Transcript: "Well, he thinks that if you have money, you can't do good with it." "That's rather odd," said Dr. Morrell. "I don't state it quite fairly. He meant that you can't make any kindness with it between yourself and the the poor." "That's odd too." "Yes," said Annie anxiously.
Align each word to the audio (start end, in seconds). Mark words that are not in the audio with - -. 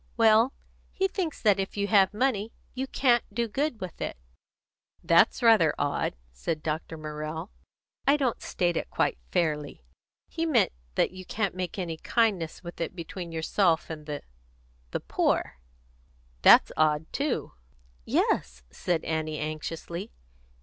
"Well, 0.17 0.51
he 0.91 1.07
thinks 1.07 1.39
that 1.43 1.59
if 1.59 1.77
you 1.77 1.85
have 1.85 2.11
money, 2.11 2.51
you 2.73 2.87
can't 2.87 3.23
do 3.31 3.47
good 3.47 3.79
with 3.79 4.01
it." 4.01 4.17
"That's 5.03 5.43
rather 5.43 5.75
odd," 5.77 6.15
said 6.31 6.63
Dr. 6.63 6.97
Morrell. 6.97 7.51
"I 8.07 8.17
don't 8.17 8.41
state 8.41 8.75
it 8.75 8.89
quite 8.89 9.19
fairly. 9.31 9.83
He 10.27 10.43
meant 10.47 10.71
that 10.95 11.11
you 11.11 11.23
can't 11.23 11.53
make 11.53 11.77
any 11.77 11.97
kindness 11.97 12.63
with 12.63 12.81
it 12.81 12.95
between 12.95 13.31
yourself 13.31 13.91
and 13.91 14.07
the 14.07 14.23
the 14.89 15.01
poor." 15.01 15.59
"That's 16.41 16.71
odd 16.75 17.05
too." 17.13 17.51
"Yes," 18.03 18.63
said 18.71 19.03
Annie 19.05 19.37
anxiously. 19.37 20.11